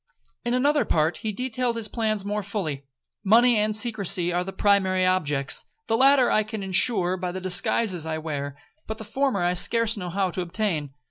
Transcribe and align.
'In 0.43 0.55
another 0.55 0.83
part 0.83 1.17
he 1.17 1.31
detailed 1.31 1.75
his 1.75 1.87
plans 1.87 2.25
more 2.25 2.41
fully. 2.41 2.87
'Money 3.23 3.59
and 3.59 3.75
secrecy 3.75 4.33
are 4.33 4.43
the 4.43 4.51
primary 4.51 5.05
objects,—the 5.05 5.95
latter 5.95 6.31
I 6.31 6.41
can 6.41 6.63
insure 6.63 7.17
by 7.17 7.31
the 7.31 7.39
disguises 7.39 8.07
I 8.07 8.17
wear, 8.17 8.57
but 8.87 8.97
the 8.97 9.03
former 9.03 9.43
I 9.43 9.53
scarce 9.53 9.97
know 9.97 10.09
how 10.09 10.31
to 10.31 10.41
obtain. 10.41 10.89